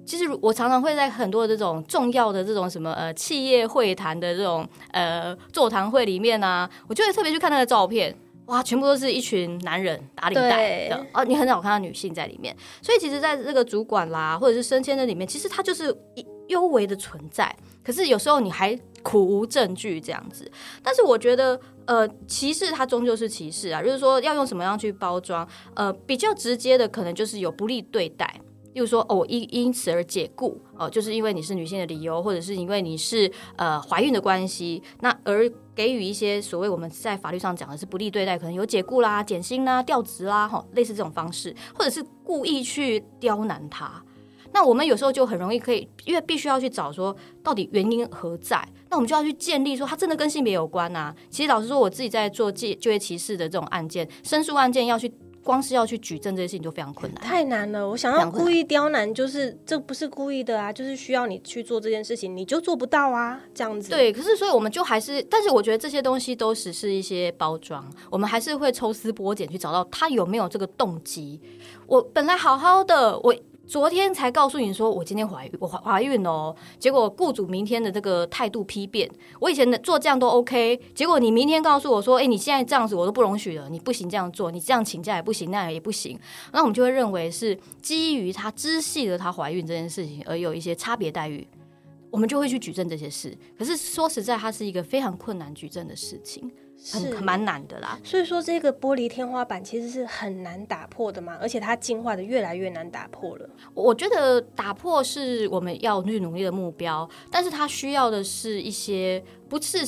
[0.05, 8.15] 其实我常常会在很多这种重要的这种什么呃企业会谈的这种呃座谈会里面啊，我就会特别去看他的照片，
[8.47, 12.55] 哇，全部都是一群男人打领带的，哦，你很少看到女性在里面。
[12.81, 17.55] 所以其实在这个主管啦，或者是升迁的里面，其实他就是一幽微的存在。
[17.83, 20.51] 可是有时候你还苦无证据这样子。
[20.81, 28.39] 但是我觉得，呃，歧视它终究是歧视啊，就是说要用什么样去包装，呃，比较直接的可能就是有不利对待。
[28.75, 43.99] 例如说，哦，因因此而解雇，哦、就是因为你是女性的理由，或者是因为你是呃怀孕的关系，那而给予一些所谓我们在法律上讲的是不利对待，可能有解雇啦、减薪啦、调职啦，哈、类似这种方式，或者是故意去刁难他。
[44.53, 51.15] 那我们有时候就很容易可以，因为必须要去找说到底原因何在，那我们就要去建立说它真的跟性别有关啊。
[51.29, 55.11] 其实老实说，我自己在做就就业歧视的这种案件、申诉案件，要去
[55.43, 57.23] 光是要去举证这些事情就非常困难。
[57.23, 71.39] 太难了，我想要故意刁难，就是这不是故意的啊，就是需要你去做这件事情，你就做不到啊，这样子。，对，可是所以我们就还是，但是我觉得这些东西都只是一些包装，我们还是会抽丝剥茧去找到他有没有这个动机。
[71.87, 73.35] 我本来好好的，我。
[73.69, 76.55] 昨天才告诉你说我今天怀孕，我怀怀孕哦。
[76.79, 79.07] 结果雇主明天的这个态度批变，
[79.39, 86.19] 我以前做这样都 OK，结果你明天告诉我说，哎、你现在这样子我都不容许了，你不行这样做，你这样请假也不行，那样也不行。
[86.51, 91.47] 那我们就会认为是基于她知悉了她怀孕这件事情而有一些差别待遇，
[92.09, 93.37] 我们就会去举证这些事。
[93.55, 96.51] 可是说实在，它是一个非常困难举证的事情，
[96.93, 97.99] 很蛮难的啦。
[98.03, 103.49] 所以说这个玻璃天花板其实是很难打破的嘛，而且它进化的越来越难打破了。
[103.73, 109.85] 我觉得打破是我们要去努力的目标，但是它需要的是一些不是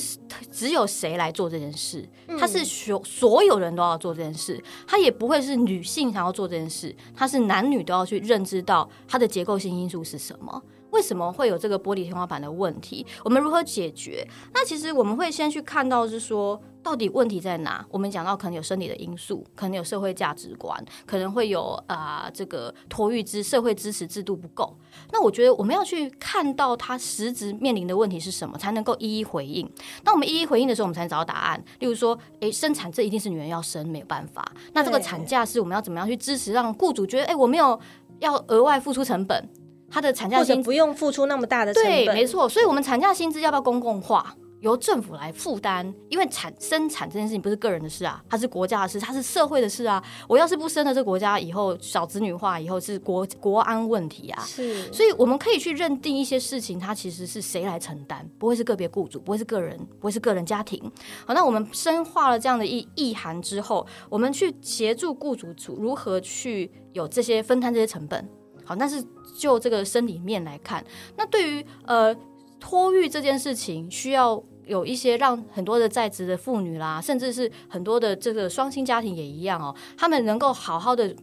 [0.50, 10.62] 只有谁来做这件事，它是所所有人都要做这件事，它也不会是女性想要做这件事，它是男女都要去认知到它的结构性因素是什么。
[10.92, 13.04] 为什么会有这个玻璃天花板的问题？
[13.24, 14.26] 我们如何解决？
[14.54, 17.84] 那其实我们会先去看到是说，到底问题在哪？
[17.90, 24.76] 我们讲到可能有生理的因素，可能有社会价值观，可能会有啊、这个托育之社会支持制度不够。
[25.10, 29.68] 那我觉得我们要去看到它实质面临的问题是什么，才能够一一回应。
[30.04, 31.64] 当我们一一回应的时候，我们才能找到答案。
[31.78, 34.52] 例如说，诶，生产这一定是女人要生，没有办法。
[34.74, 37.80] 那这个产假是我们要怎么样去支持，让雇主觉得，诶，我没有
[38.18, 39.48] 要额外付出成本，
[39.92, 42.48] 他的产假薪不用付出那么大的成对，本，没错。
[42.48, 44.34] 所以，我们产假薪资要不要公共化？
[44.60, 50.00] 由政府来负担，因为产生产这件事情不是个人的事啊，它是国家的事，它是社会的事啊。
[50.28, 54.40] 我要是不生了，这个国家以后少子女化，以后是国国安问题啊。
[54.44, 60.80] 是，所以我们可以去认定一些事情，它其实是谁来承担，不会是个别雇主，不会是个人，不会是个人家庭。
[61.26, 68.28] 好，那我们深化了这样的意意涵之后，我们去协助雇主主如何去有这些分摊这些成本。
[68.64, 69.02] 好，但是
[69.34, 70.84] 就这个生理面来看，
[71.16, 72.14] 那对于呃
[72.60, 81.14] 托育这件事情，需要有一些让很多的在职的妇女啦，甚至是很多的这个双薪家庭也一样哦，他们能够好好的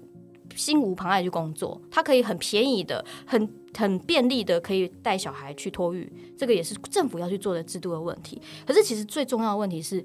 [0.55, 8.41] 心无旁碍去工作，他可以很便宜的、很很便利的可以带小孩去托育，这个也是政府要去做的制度的问题。
[8.65, 10.03] 可是其实最重要的问题是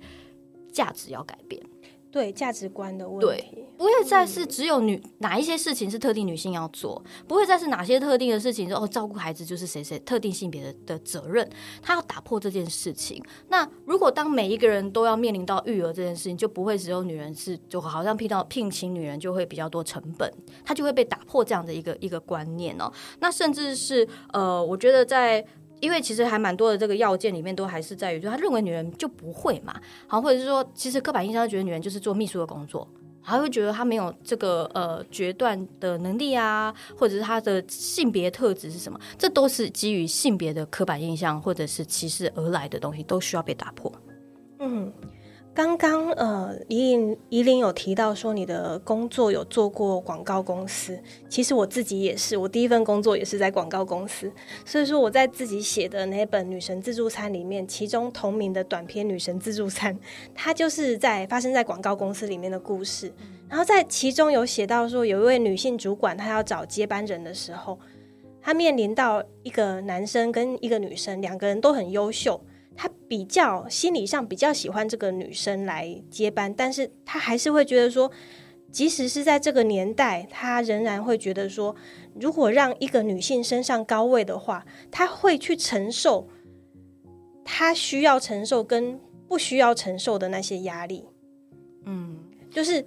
[0.71, 1.61] 价值要改变。
[2.15, 3.65] 对价值观的问对题。
[3.77, 11.51] 不会再是只有女哪一些事情是特定女性要做，不会再是哪些特定的事情说哦照顾孩子就是谁谁特定性别的的责任，
[11.83, 13.21] 他要打破这件事情。
[13.49, 20.33] 那如果当每一个人都要面临到育儿这件事情，就不会只有女人是就好像聘到聘请女人就会比较多成本，
[20.65, 22.93] 它就会被打破这样的一个一个观念哦。
[23.19, 25.45] 那甚至是呃，我觉得在。
[25.81, 29.75] 因为其实还蛮多的这个要件里面都还是在于，就他认为女人就不会嘛，
[30.07, 32.89] 好，或者是说，其实刻板印象觉得女人就是做秘书的工作，
[33.21, 43.93] 还会觉得她没有这个呃决断的能力啊，或者是她的性别特质是什么，这都是基于性别的刻板印象或者是歧视而来的东西，都需要被打破。
[44.61, 44.93] 嗯，
[45.55, 54.29] 刚刚呃，怡琳怡琳有提到说你的工作有做过广告公司，其实我自己也是，我第一份工作也是在广告公司，
[54.65, 59.95] 所以说我在自己写的那本《女神自助餐》里面，其中同名的短篇《女神自助餐》，
[60.35, 63.13] 它就是在发生在广告公司里面的故事。
[63.49, 67.79] 然后在其中有写到说，有一位女性主管，她要找接班人的时候，
[68.43, 72.41] 她面临到一个男生跟一个女生，两个人都很优秀，
[72.77, 78.11] 他比较心理上比较喜欢这个女生来接班，但是他还是会觉得说，
[78.71, 81.75] 即使是在这个年代，他仍然会觉得说，
[82.21, 86.29] 如果让一个女性升上高位的话，她会去承受
[87.45, 88.99] 她需要承受跟
[89.29, 91.05] 不需要承受的那些压力。
[91.85, 92.19] 嗯，
[92.51, 92.85] 就是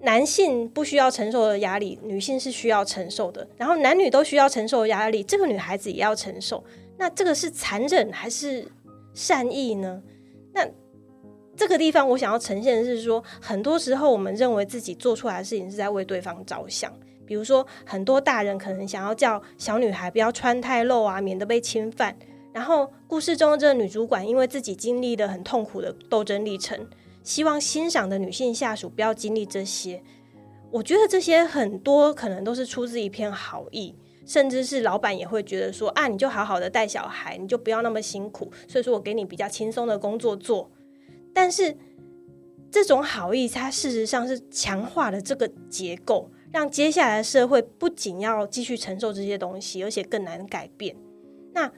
[0.00, 6.62] 男性不需要承受的压力，女性是需要承受的，然后男女都需要承受的压力，这个女孩子也要承受。
[6.98, 8.66] 那这个是残忍还是
[9.14, 10.02] 善意呢？
[10.52, 10.66] 那
[11.56, 16.92] 这个地方我想要呈现的是说，很多时候我们认为自己做出来的事情是在为对方着想。
[17.24, 22.16] 比如说，很多大人可能想要叫小女孩不要穿太露啊，免得被侵犯。
[22.52, 26.86] 然后故事中的这个女主管，因为自己经历的很痛苦的斗争历程。
[27.22, 30.02] 希望欣赏的女性下属不要经历这些，
[30.70, 33.94] 我觉得这些很多可能都是出自一片好意，
[34.26, 40.70] 甚至是老板也会觉得说啊，你就好好的带小孩，你就不要那么辛苦，所以说我给你比较轻松的工作做。
[41.34, 41.76] 但是
[42.70, 50.96] 这种好意，它事实上是强化了这个结构，让接下来的社会不仅要继续承受这些东西，而且更难改变。
[51.52, 51.70] 那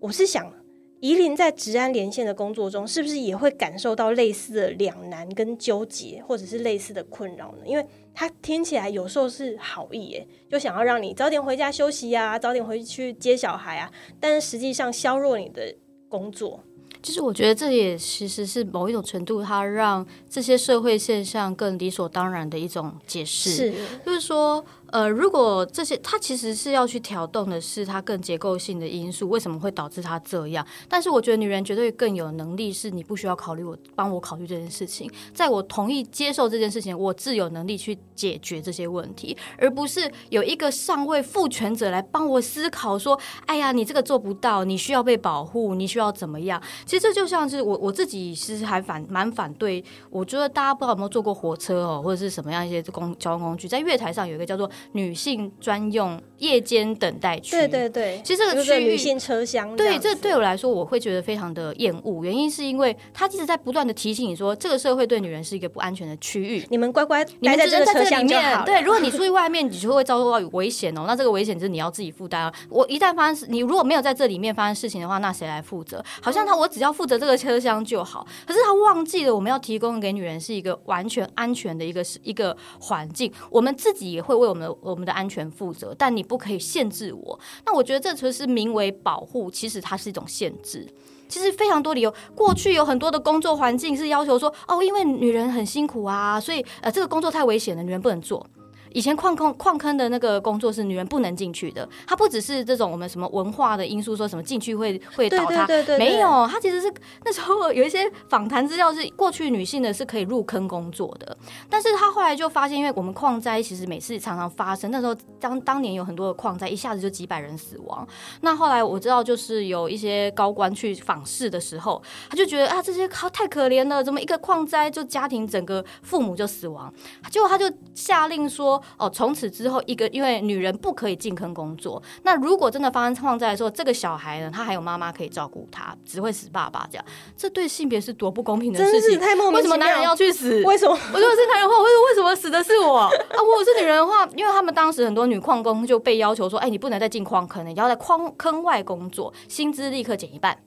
[0.00, 0.52] 我是想。
[1.00, 7.58] 夷陵在治安连线的工作中，是不是也会感受到类似的两难跟纠结，或者是类似的困扰呢？
[7.66, 15.74] 因为他听起来有时候是好意，耶，就想要让你早点回家休息呀，早点回去接小孩啊，但是实际上削弱你的
[16.08, 16.60] 工作。
[17.02, 23.74] 其实我觉得这也其实是某一种程度，它让这些社会现象更理所当然的一种解释，是，
[24.04, 24.64] 就是说。
[24.92, 30.64] 呃，如果这些，它其实是要去调动的是它更结构性的因素，为什么会导致它这样？
[30.88, 46.62] 但是我觉得女人绝对更有能力，是你不需要考虑我，帮我考虑这件事情，在我同意接受这件事情，我自有能力去解决这些问题，而不是有一个上位父权者来帮我思考说，哎呀，你这个做不到，你需要被保护，你需要怎么样？
[46.84, 54.70] 其实这就像是我我自己其实还反蛮反对，我觉得大家不知道有没有坐过火车哦，或者是什么样一些公交通工具，在月台上有一个叫做。
[54.92, 62.24] 女性专用夜间等待区，对对对，其实这个区域女性车厢，对，这对我来说我会觉得非常的厌恶。
[62.24, 68.64] 原因是因为他一直在不断的提醒你说，这个社会对女人是一个不安全的区域，你们乖乖你们在这个车厢就好。
[68.64, 71.04] 对，如果你出去外面，你就会遭受到危险哦。
[71.06, 72.52] 那这个危险就是你要自己负担啊。
[72.68, 76.04] 我一旦发生你如果没有在这里面发生事情的话，那谁来负责？
[76.20, 85.46] 好像他我只要负责这个车厢就好，可是他忘记了我们要提供给女人是一个完全安全的一个一个环境，我们自己也会为我们我们的安全。
[85.56, 87.38] 负责，但你不可以限制我。
[87.64, 90.86] 那我觉得这其实名为保护，其实它是一种限制。
[91.28, 98.46] 其实非常多理由，过去有很多的工作环境是要求说，哦，因为女人很辛苦啊，所以呃，这个工作太危险了，女人不能做。
[98.92, 105.66] 以前矿坑矿坑的那个工作是女人不能进去的，它不只是这种我们什么文化的因素，说什么进去会会倒塌，
[105.98, 106.92] 没有，它其实是
[107.24, 111.36] 那时候有一些访谈资料是过去女性的是可以入坑工作的，
[111.68, 118.06] 但是她后来就发现，因为我们矿灾其实每次常常发生，那时候当当年有很多的矿灾，一下子就几百人死亡。
[118.40, 126.92] 那后来我知道，就是有一些高官去访视的时候，他就觉得啊，这些靠太可怜了，怎么一个矿灾就家庭整个父母就死亡，
[127.30, 128.75] 结果他就下令说。
[128.98, 132.02] 哦，从此之后，一个因为女人不可以进坑工作。
[132.22, 137.04] 那如果真的发生矿灾的时候，这个小孩呢，他还有妈妈可以照顾他，只会死爸爸这样。
[137.36, 139.18] 这对性别是多不公平的事情！
[139.18, 140.62] 太莫名为什么男人要去死？
[140.64, 140.92] 为什么？
[141.12, 143.10] 我如果是男人的话，为为什么死的是我 啊？
[143.10, 150.58] 我是女人的话，因为他们当时很多女矿工就被要求说：“哎，你不能再进矿坑了，你要在矿坑外工作，薪资立刻减一半。”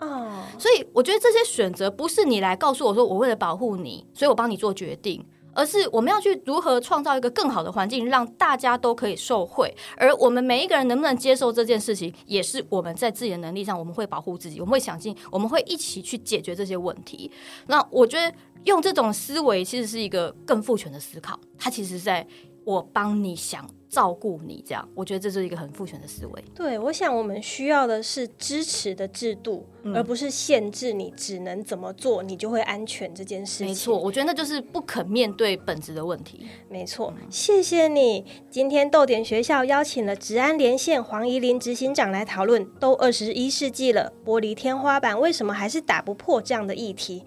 [0.00, 5.24] 哦，所以我觉得这些选择不是你来告诉我说，我为了保护你，所以我帮你做决定。
[5.58, 9.74] 而是我们要去如何创造一个更好的环境，让大家都可以受惠。
[9.96, 17.28] 而我们每一个人能不能接受这件事情，也是我们在自己的能力上，我们会保护自己，我们会想尽，我们会一起去解决这些问题。
[17.66, 18.32] 那我觉得
[18.66, 21.36] 用这种思维，其实是一个更父权的思考。
[21.58, 22.24] 它其实在
[22.64, 23.68] 我帮你想。
[23.88, 26.44] 照顾你，这样我觉得这是一个很父权的思维。
[26.54, 33.66] 对，我想我们需要的是支持的制度，而不是限制你只能怎么做，你就会安全这件事情。
[33.66, 36.46] 没错，我觉得那就是不肯面对本质的问题。
[36.68, 38.24] 没错，谢谢你。
[38.50, 47.24] 今天豆点学校邀请了治安连线黄怡林执行长来讨论，都二十一世纪了，玻璃天花板为什么还是打不破这样的议题？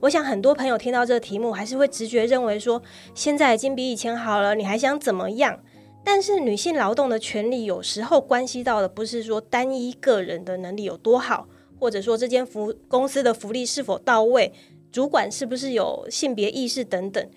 [0.00, 2.80] 我想很多朋友听到这个题目，还是会直觉认为说，
[3.14, 5.58] 现在已经比以前好了，你还想怎么样？
[6.04, 11.48] 但是女性劳动的权利有时候关系到的不是说单一个人的能力有多好，
[11.80, 14.52] 或者说这间福公司的福利是否到位，
[14.92, 17.30] 主管是不是有性别意识等等，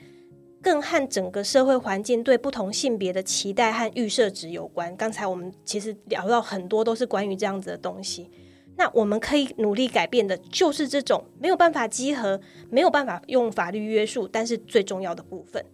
[0.62, 4.96] 更和整个社会环境对不同性别的期待和预设值有关。
[4.98, 8.30] 刚才我们其实聊到很多都是关于这样子的东西。
[8.76, 12.40] 那我们可以努力改变的，就是这种没有办法集合、
[12.70, 15.66] 没有办法用法律约束，但是最重要的部分。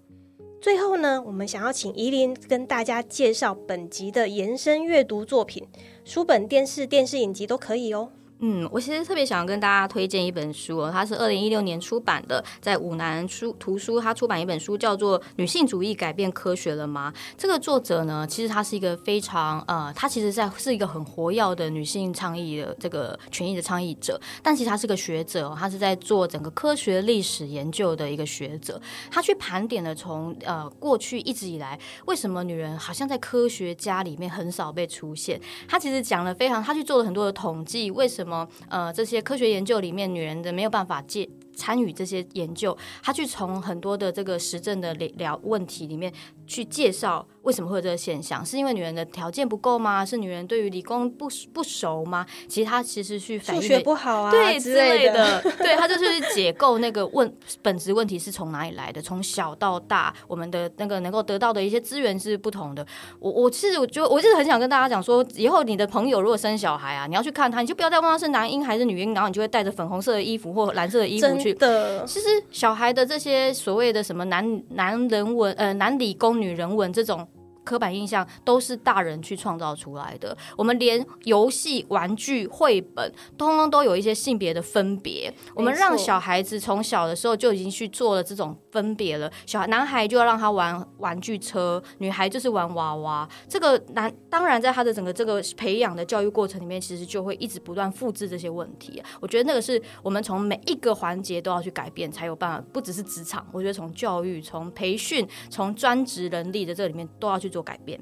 [0.64, 5.68] 最后呢，我们想要请怡琳跟大家介绍本集的延伸阅读作品，
[6.05, 8.09] 书本、电视、电视影集都可以哦。
[8.39, 17.13] 嗯，我其实特别想跟大家推荐一本书哦，它是二零一六年出版的，在五南书图书，它出版一本书叫做《女性主义改变科学了吗》。
[17.38, 28.81] 这个作者呢，其实他是一个非常呃，他其实在是一个很活跃的女性倡议的这个权益的倡议者，但其实他是个学者，他是在做整个科学历史研究的一个学者。
[29.09, 35.39] 他去盘点了从呃过去一直以来，为什么女人好像在科学家里面很少被出现？
[35.65, 38.22] 他其实讲了非常，他去做了很多的统计，为什么？
[38.24, 41.28] 什么呃，这些科学研究里面，女人的没有办法借。
[41.56, 46.12] 参与这些研究，他去从很多的这个实证的聊问题里面
[46.45, 50.06] 去介绍为什么会有这个现象，是因为女人的条件不够吗？
[50.06, 52.26] 是女人对于理工不不熟吗？
[52.47, 57.32] 其实他其实去数学不好啊，对之类的，对他就是解构那个问
[57.62, 62.86] 本质问题是从哪里来的，从小到大，我们的那个能够得到的一些资源是不同的。
[63.20, 71.42] 我我其实我就我就是很想跟大家讲说，以后你的朋友如果生小孩啊，你要去看他，你就不要再问他是男婴还是女婴，然后你就会带着粉红色的衣服或蓝色的衣服。
[71.55, 77.27] 的，其实小孩的这些所谓的什么男男人文呃男理工女人文这种。
[77.64, 80.38] 刻板印象都是大人去创造出来的。
[80.57, 85.34] 我们连游戏、玩具、绘本，通通都有一些性别的分别。
[85.55, 89.32] 我们让小孩子从小的时候就已经去做了这种分别了。
[89.45, 93.28] 小孩男孩就要让他玩玩具车，女孩就是玩娃娃。
[93.47, 99.01] 这个男当然在他的整个这个培养的教育过程里面，其实就会一直不断复制这些问题。
[99.22, 102.64] 我觉得那个是我们从每一个环节都要去改变，才有办法。
[102.74, 107.53] 不只是职场，我觉得从教育、从培训、从专职能力的这里面都要去。
[107.54, 107.99] 做改变，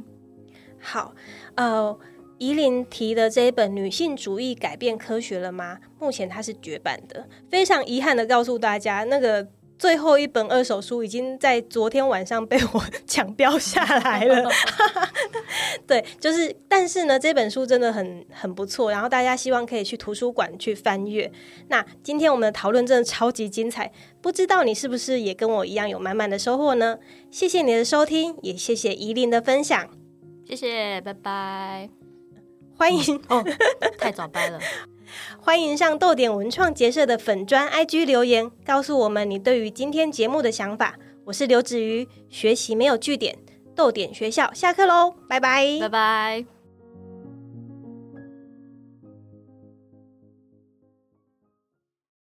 [0.80, 1.14] 好，
[1.56, 1.96] 呃，
[2.40, 5.78] 怡琳提的这一本《女性主义改变科学了吗》？
[6.04, 9.48] 目前它是绝版的，非常遗憾的告诉大家，那个。
[9.82, 14.48] 最后一本二手书已经在昨天晚上被我 抢标下来了，
[15.88, 21.32] 对，就是，但是呢，这本书真的很很不错，然后大家希望可以去图书馆去翻阅。
[21.70, 27.00] 那今天我们的讨论真的超级精彩，不知道你是不是也跟我一样有满满的收获呢？
[27.32, 29.90] 谢谢你的收听，也谢谢怡琳的分享，
[30.48, 31.90] 谢谢，拜拜，
[32.78, 33.44] 欢迎哦，
[33.98, 34.60] 太早拜了。
[35.40, 40.96] 欢迎上豆点文创结社的粉砖 IG 留言，告诉我们你对于今天节目的想法。
[41.26, 43.38] 我是刘子瑜，学习没有据点，
[43.76, 46.51] 豆点学校下课喽，拜拜，拜拜。